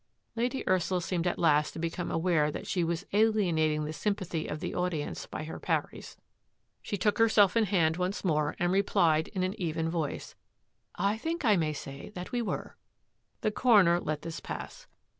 Lady 0.35 0.67
Ursula 0.67 0.99
seemed 0.99 1.27
at 1.27 1.37
last 1.37 1.73
to 1.73 1.77
become 1.77 2.09
aware 2.09 2.49
that 2.49 2.65
she 2.65 2.83
was 2.83 3.05
alienating 3.13 3.83
the 3.85 3.93
sympathy 3.93 4.47
of 4.47 4.59
the 4.59 4.73
au 4.73 4.89
dience 4.89 5.29
by 5.29 5.43
her 5.43 5.59
parries. 5.59 6.17
She 6.81 6.97
took 6.97 7.19
herself 7.19 7.55
in 7.55 7.65
hand 7.65 7.97
once 7.97 8.25
more 8.25 8.55
and 8.57 8.71
replied 8.71 9.27
in 9.27 9.43
an 9.43 9.53
even 9.61 9.91
voice," 9.91 10.33
I 11.11 11.17
think 11.17 11.45
I 11.45 11.55
may 11.55 11.73
say 11.73 12.09
that 12.15 12.31
we 12.31 12.41
were," 12.41 12.77
The 13.41 13.51
coroner 13.51 13.99
let 13.99 14.23
this 14.23 14.39
pass. 14.39 14.87